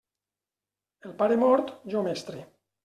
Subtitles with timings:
[1.11, 2.47] El pare mort, jo mestre.